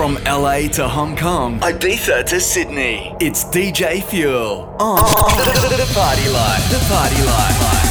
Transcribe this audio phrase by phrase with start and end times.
[0.00, 5.68] From LA to Hong Kong, Ibiza to Sydney, it's DJ Fuel on oh.
[5.68, 6.70] the, the Party Life.
[6.70, 7.89] The Party Life.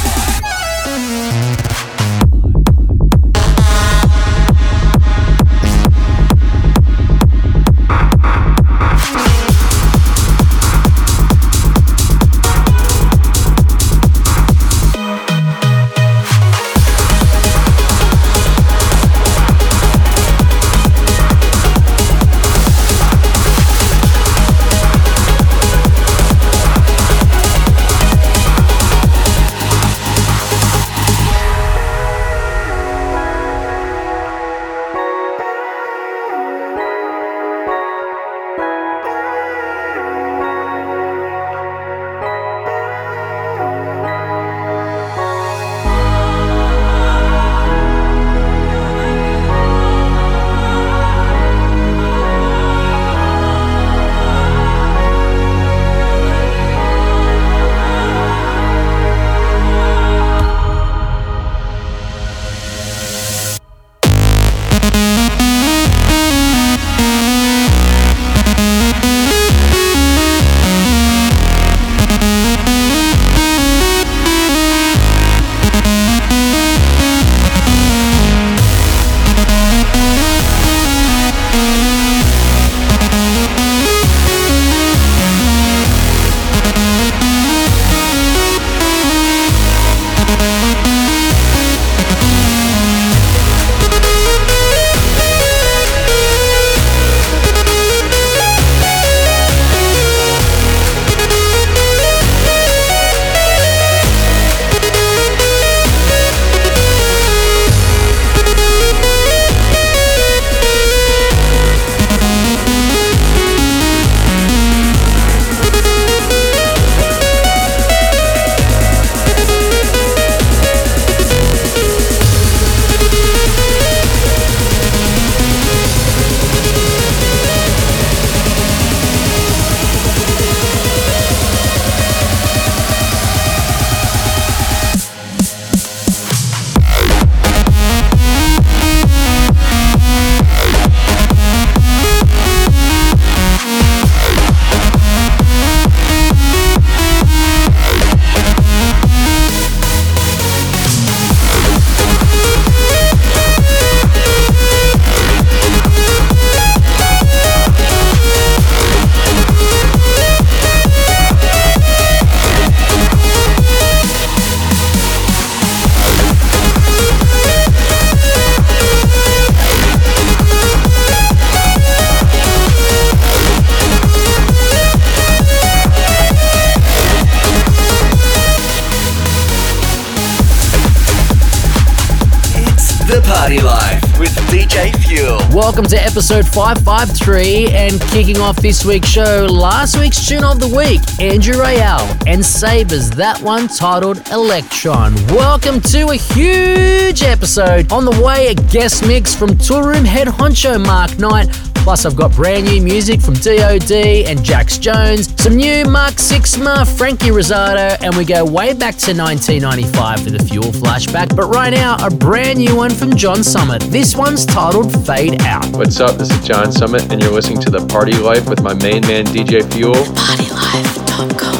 [186.30, 191.54] Episode 553 and kicking off this week's show, last week's tune of the week, Andrew
[191.54, 195.12] Rayel and Sabres, that one titled Electron.
[195.26, 197.90] Welcome to a huge episode.
[197.90, 201.48] On the way, a guest mix from Toolroom head honcho Mark Knight
[201.82, 206.86] Plus, I've got brand new music from DOD and Jax Jones, some new Mark Sixma,
[206.96, 211.34] Frankie Rosato, and we go way back to 1995 for the Fuel flashback.
[211.34, 213.82] But right now, a brand new one from John Summit.
[213.82, 215.66] This one's titled Fade Out.
[215.76, 216.16] What's up?
[216.16, 219.24] This is John Summit, and you're listening to The Party Life with my main man,
[219.26, 219.94] DJ Fuel.
[219.94, 221.59] PartyLife.com.au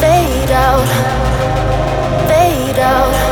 [0.00, 0.88] fade out,
[2.28, 3.23] fade out.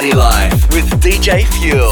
[0.00, 0.47] body line.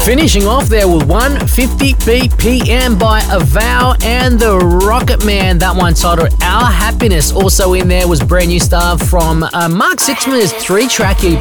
[0.03, 5.59] Finishing off there with 150 BPM by Avow and the Rocket Man.
[5.59, 7.31] That one titled Our Happiness.
[7.31, 11.37] Also in there was brand new stuff from uh, Mark Sixma's three track EP.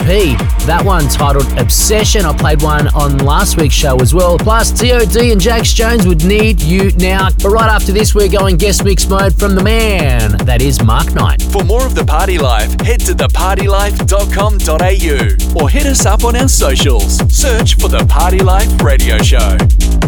[0.67, 2.27] That one titled Obsession.
[2.27, 4.37] I played one on last week's show as well.
[4.37, 7.31] Plus, DOD and Jax Jones would need you now.
[7.43, 10.37] But right after this, we're going guest mix mode from the man.
[10.45, 11.41] That is Mark Knight.
[11.41, 16.49] For more of The Party Life, head to thepartylife.com.au or hit us up on our
[16.49, 17.17] socials.
[17.35, 20.06] Search for The Party Life Radio Show.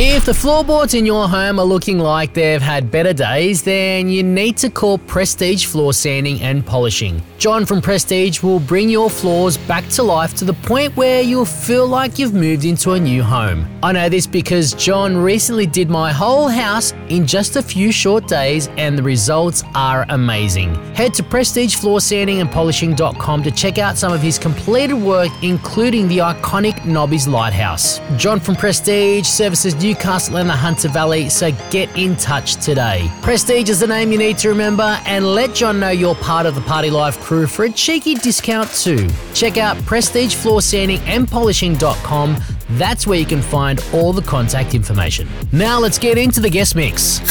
[0.00, 4.22] If the floorboards in your home are looking like they've had better days, then you
[4.22, 7.20] need to call Prestige Floor Sanding and Polishing.
[7.38, 11.44] John from Prestige will bring your floors back to life to the point where you'll
[11.44, 13.66] feel like you've moved into a new home.
[13.82, 18.28] I know this because John recently did my whole house in just a few short
[18.28, 20.76] days and the results are amazing.
[20.94, 27.26] Head to prestigefloorsandingandpolishing.com to check out some of his completed work including the iconic Nobby's
[27.26, 27.98] Lighthouse.
[28.16, 33.10] John from Prestige services new Newcastle and the Hunter Valley, so get in touch today.
[33.22, 36.54] Prestige is the name you need to remember, and let John know you're part of
[36.54, 39.08] the Party Life crew for a cheeky discount too.
[39.32, 42.36] Check out Prestige Floor Sanding and Polishing.com.
[42.72, 45.26] That's where you can find all the contact information.
[45.52, 47.22] Now let's get into the guest mix.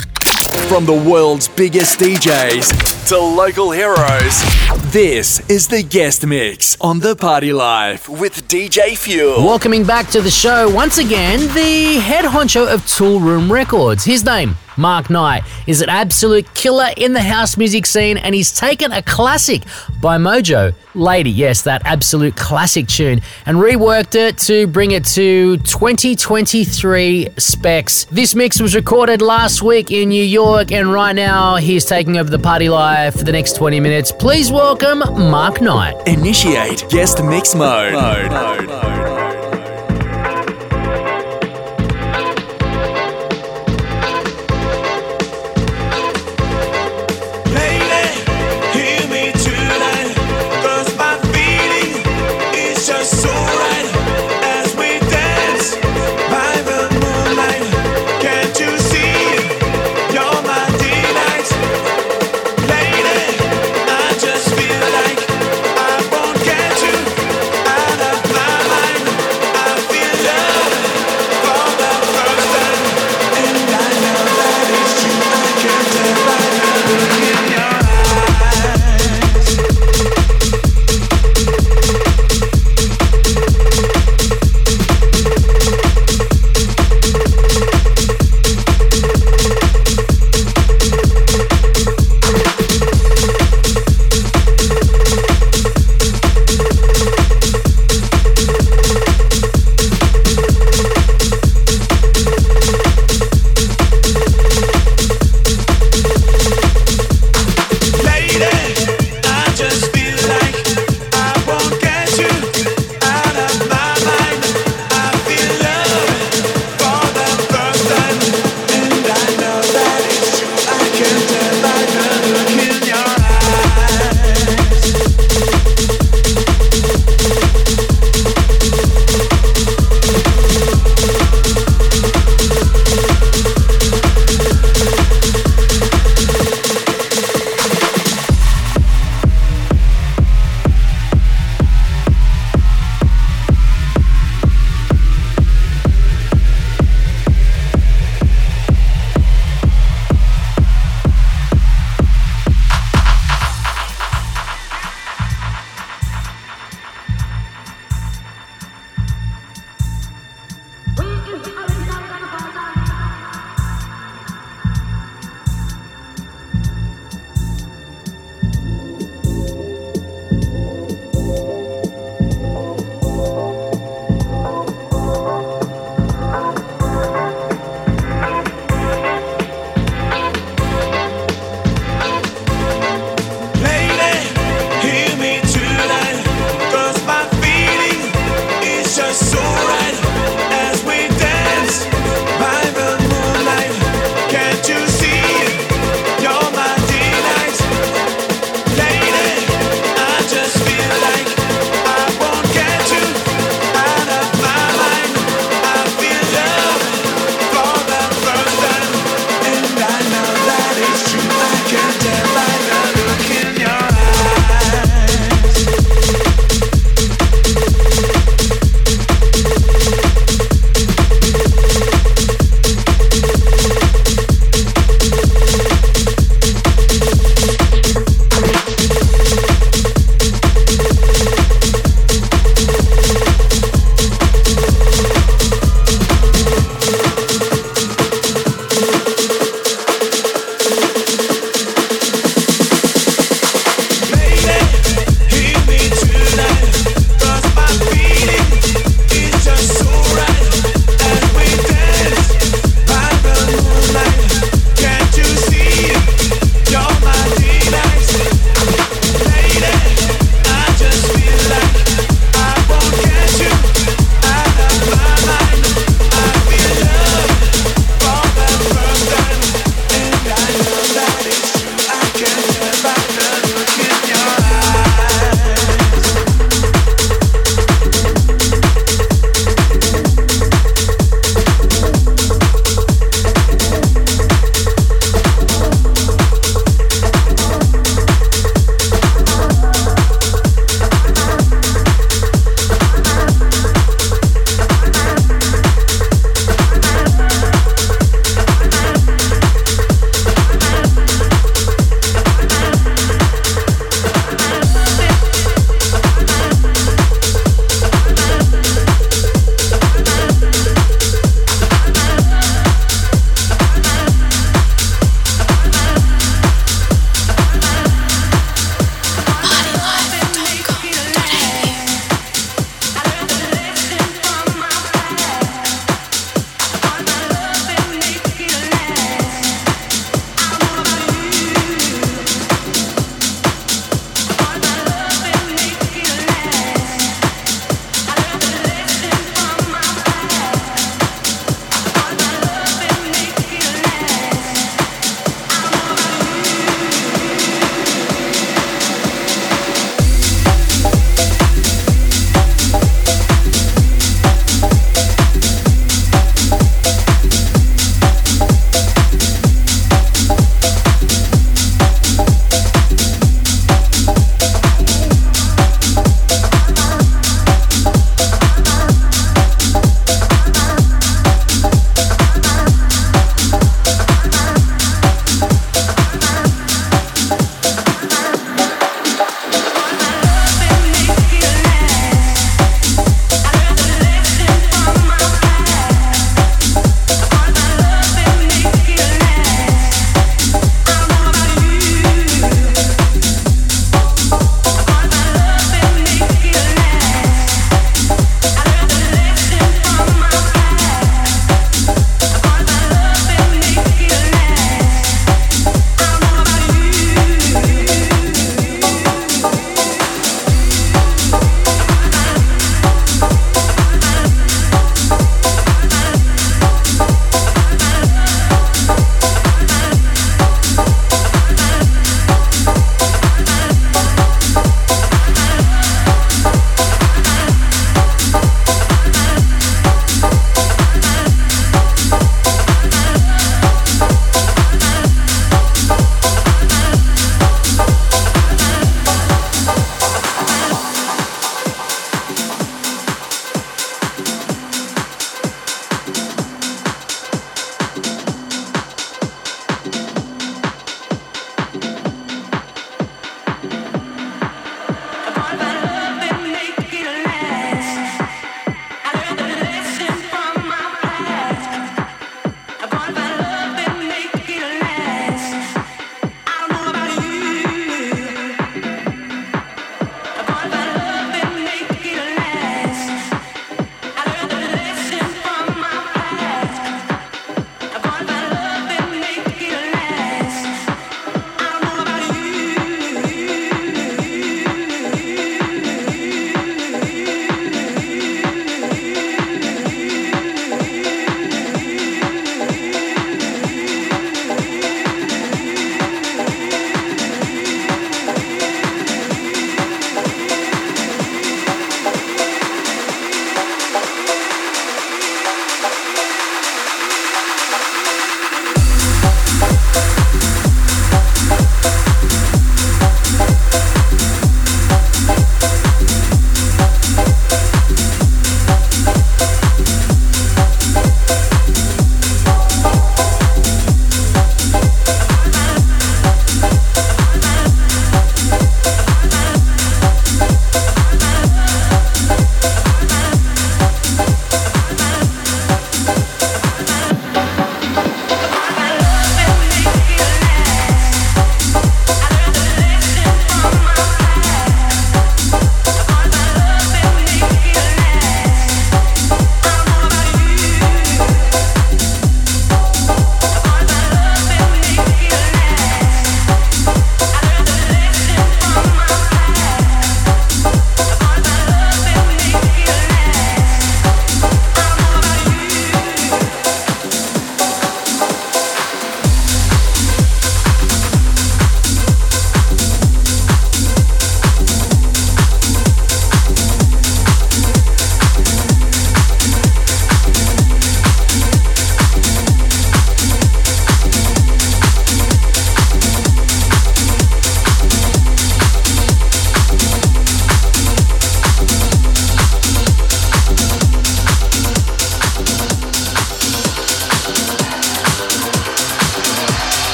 [0.68, 4.44] From the world's biggest DJs to local heroes,
[4.92, 9.46] this is the guest mix on The Party Life with DJ Fuel.
[9.46, 14.04] Welcoming back to the show once again, the head honcho of Toolroom Records.
[14.04, 18.52] His name, Mark Knight, is an absolute killer in the house music scene and he's
[18.52, 19.64] taken a classic
[20.02, 25.58] by Modjo, Lady, yes, that absolute classic tune, and reworked it to bring it to
[25.58, 28.06] 2023 specs.
[28.06, 32.30] This mix was recorded last week in New York and right now he's taking over
[32.30, 34.12] the party live for the next 20 minutes.
[34.12, 35.96] Please welcome Mark Knight.
[36.08, 37.94] Initiate guest mix mode.
[37.94, 38.32] mode.
[38.32, 38.68] mode.
[38.68, 39.17] mode.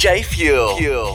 [0.00, 0.78] DJ Fuel.
[0.78, 1.09] Fuel.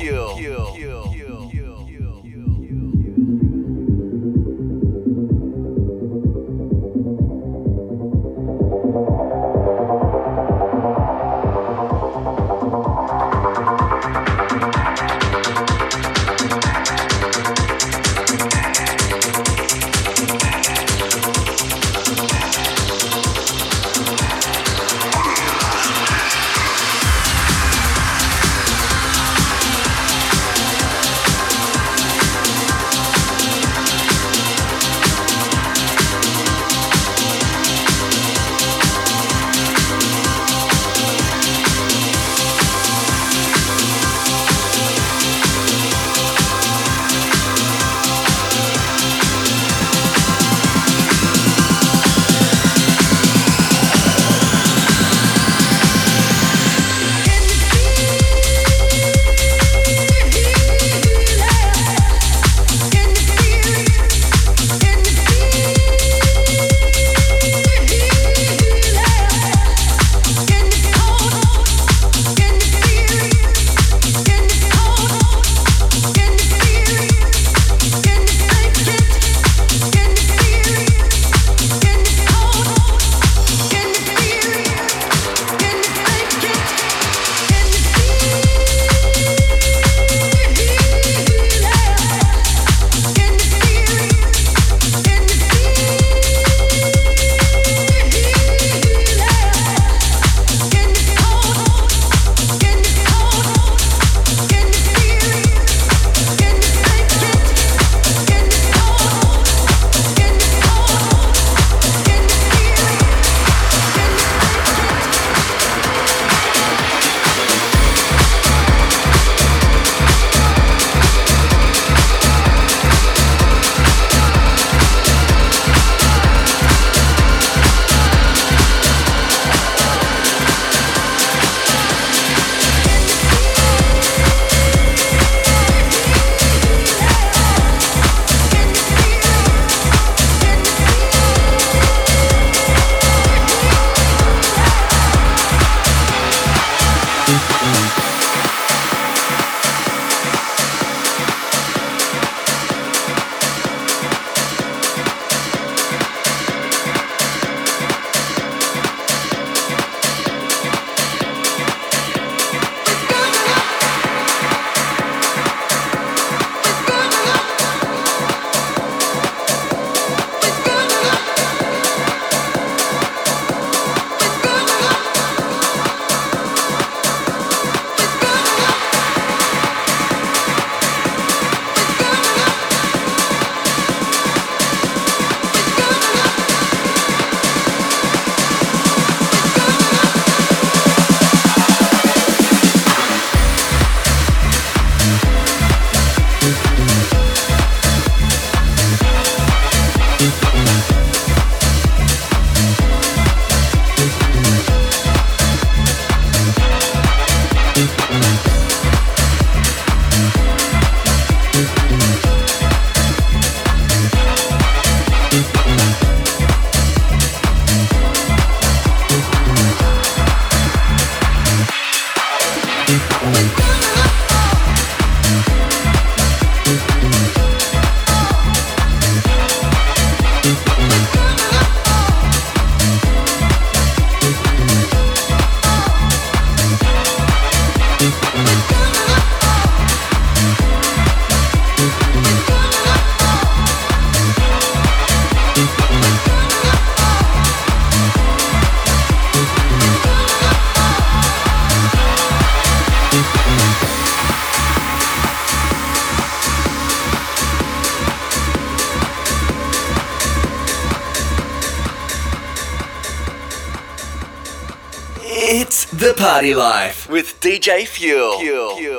[266.46, 268.38] Party Life with DJ Fuel.
[268.38, 268.76] Fuel.
[268.78, 268.95] Fuel.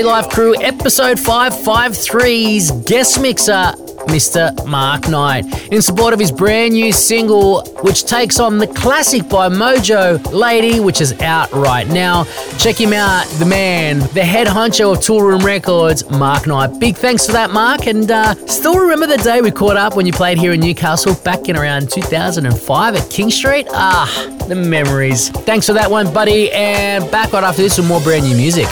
[0.00, 3.74] Party Life crew, episode 553's guest mixer.
[4.08, 4.66] Mr.
[4.66, 9.50] Mark Knight, in support of his brand new single, which takes on the classic by
[9.50, 12.24] Modjo Lady, which is out right now.
[12.58, 16.80] Check him out, the man, the head honcho of Toolroom Records, Mark Knight.
[16.80, 17.86] Big thanks for that, Mark.
[17.86, 21.14] And uh, still remember the day we caught up when you played here in Newcastle
[21.22, 23.66] back in around 2005 at King Street?
[23.70, 24.08] Ah,
[24.48, 25.28] the memories.
[25.28, 26.50] Thanks for that one, buddy.
[26.52, 28.66] And back right after this with more brand new music.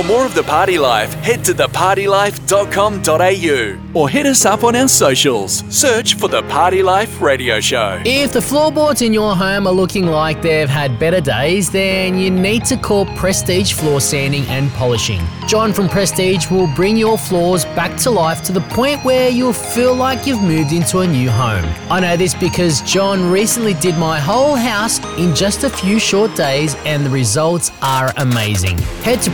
[0.00, 4.88] For more of the party life, head to thepartylife.com.au or hit us up on our
[4.88, 5.64] socials.
[5.68, 8.00] Search for the Party Life Radio Show.
[8.06, 12.30] If the floorboards in your home are looking like they've had better days, then you
[12.30, 15.20] need to call Prestige Floor Sanding and Polishing.
[15.48, 19.52] John from Prestige will bring your floors back to life to the point where you'll
[19.52, 21.64] feel like you've moved into a new home.
[21.90, 26.34] I know this because John recently did my whole house in just a few short
[26.36, 28.78] days and the results are amazing.
[29.02, 29.30] Head to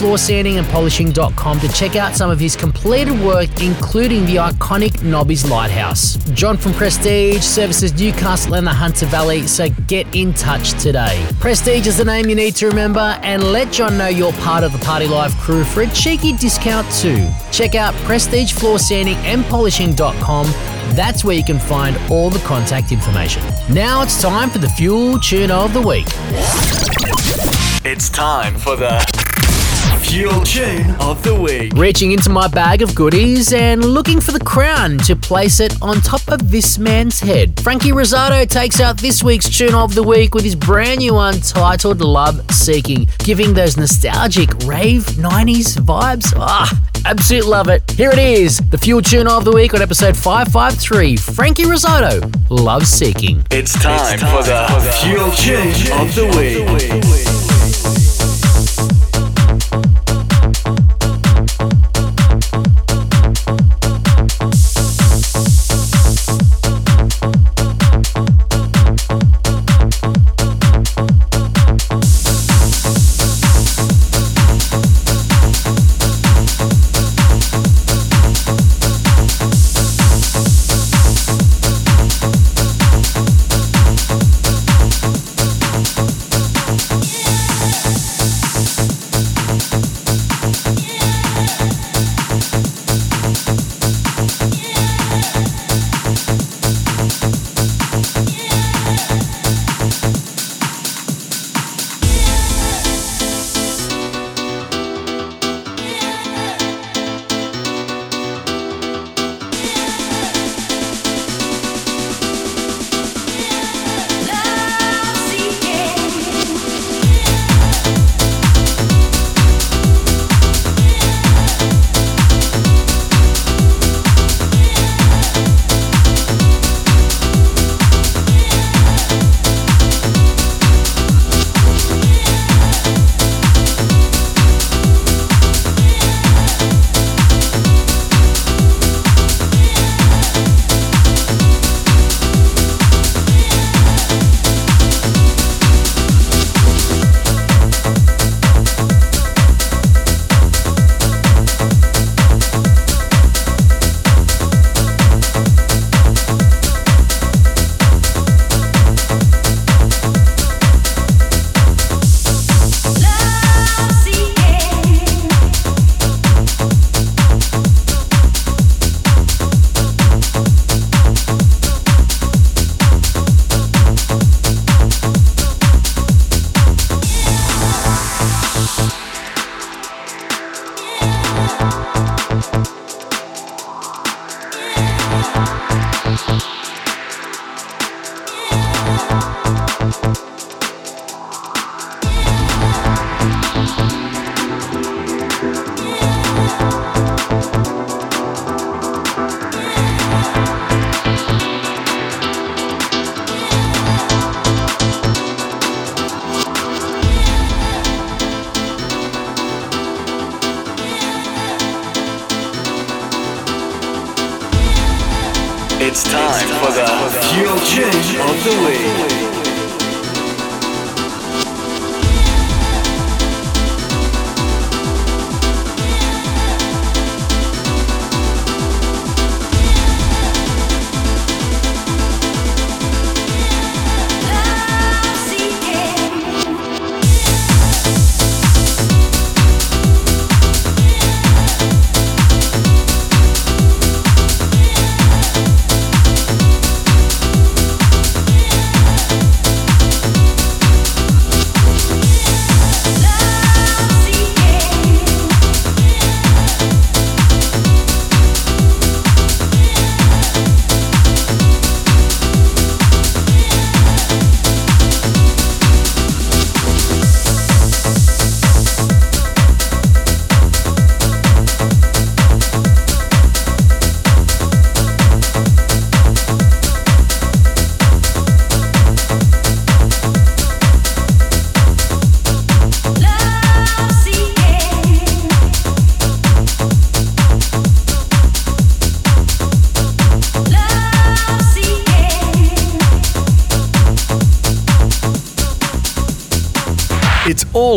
[0.00, 6.16] prestigefloorsandingandpolishing.com to check out some of his completed work including the iconic Nobby's Lighthouse.
[6.32, 11.26] John from Prestige services Newcastle and the Hunter Valley, so get in touch today.
[11.40, 14.72] Prestige is the name you need to remember and let John know you're part of
[14.72, 17.28] the Party Life crew for a cheeky discount too.
[17.52, 20.46] Check out prestigefloorsandingandpolishing.com.
[20.96, 23.42] That's where you can find all the contact information.
[23.70, 26.06] Now it's time for the Fuel Tune of the Week.
[27.82, 29.00] It's time for the
[30.00, 31.72] Fuel Tune of the Week.
[31.74, 36.00] Reaching into my bag of goodies and looking for the crown to place it on
[36.00, 37.60] top of this man's head.
[37.60, 41.34] Frankie Rosato takes out this week's tune of the week with his brand new one
[41.40, 46.32] titled Love Seeking, giving those nostalgic rave 90s vibes.
[46.36, 46.70] Ah,
[47.04, 47.88] absolute love it.
[47.92, 52.86] Here it is, the Fuel Tune of the Week on episode 553 Frankie Rosato, Love
[52.86, 53.44] Seeking.
[53.50, 56.92] It's time, it's time for, the for the Fuel Tune of the Week.
[56.92, 57.49] It's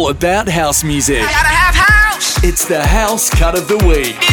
[0.04, 1.22] all about house music.
[1.22, 2.44] House.
[2.44, 4.33] It's the house cut of the week.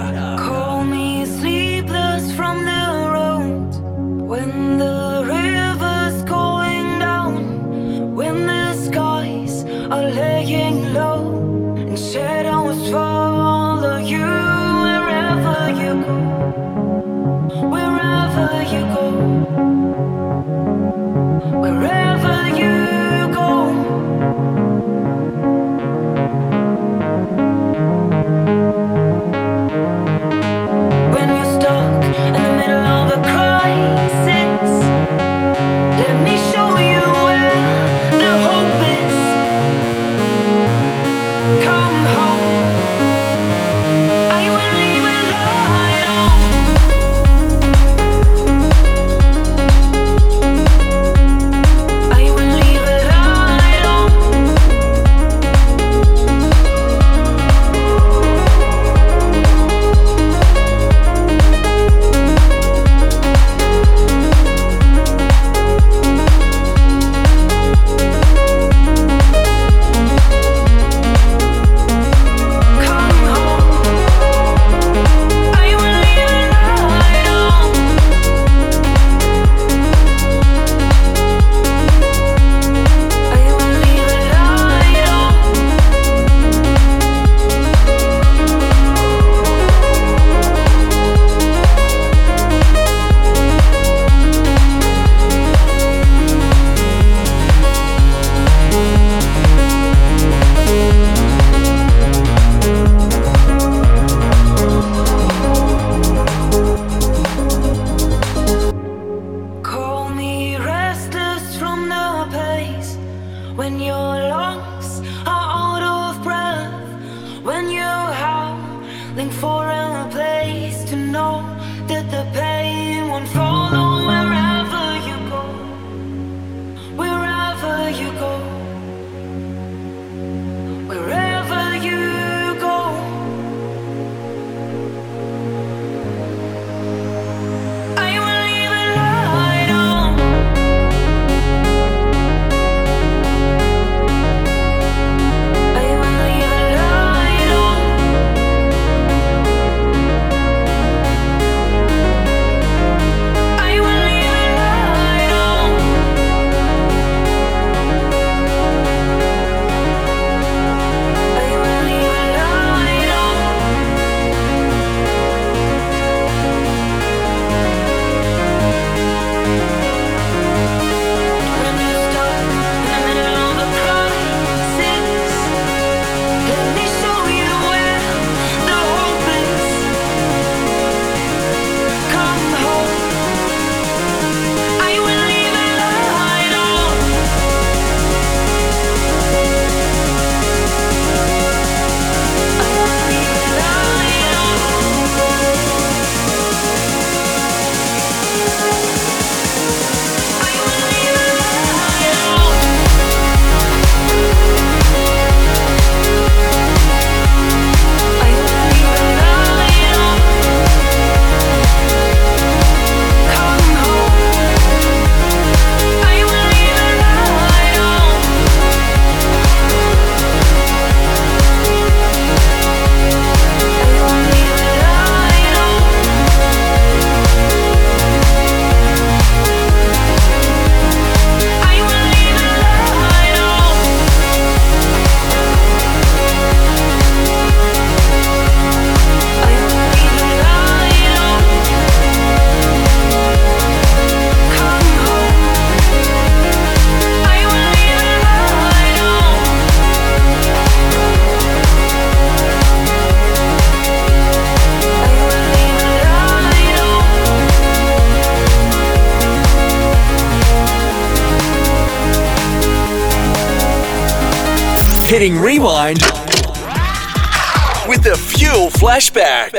[269.01, 269.51] Flashback.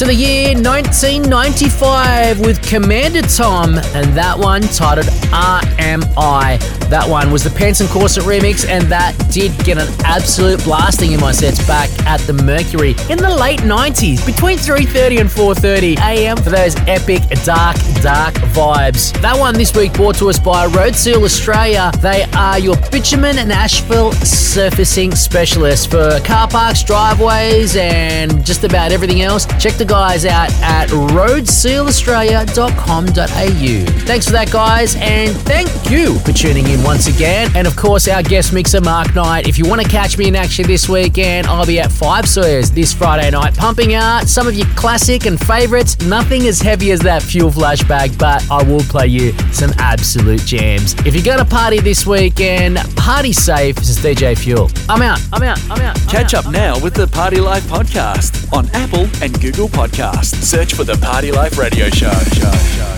[0.00, 6.79] To the year 1995 with Commander Tom, and that one titled RMI.
[6.90, 11.12] That one was the Pants and Corset remix, and that did get an absolute blasting
[11.12, 15.96] in my sets back at the Mercury in the late 90s, between 3:30 and 4:30
[15.98, 16.36] a.m.
[16.36, 19.12] for those epic dark, dark vibes.
[19.20, 21.92] That one this week brought to us by Road Seal Australia.
[22.00, 28.90] They are your bitumen and asphalt surfacing specialists for car parks, driveways, and just about
[28.90, 29.46] everything else.
[29.62, 33.84] Check the guys out at roadsealaustralia.com.au.
[34.06, 37.50] Thanks for that, guys, and thank you for tuning in once again.
[37.54, 39.48] And of course, our guest mixer, Mark Knight.
[39.48, 42.70] If you want to catch me in action this weekend, I'll be at Five Sawyers
[42.70, 45.98] this Friday night, pumping out some of your classic and favourites.
[46.06, 50.94] Nothing as heavy as that fuel flashback, but I will play you some absolute jams.
[51.06, 53.76] If you're going to party this weekend, party safe.
[53.76, 54.70] This is DJ Fuel.
[54.88, 55.20] I'm out.
[55.32, 55.60] I'm out.
[55.70, 56.00] I'm out.
[56.00, 56.46] I'm Catch out.
[56.46, 60.34] up now with the Party Life podcast on Apple and Google Podcasts.
[60.42, 62.10] Search for the Party Life Radio Show.
[62.10, 62.89] show, show.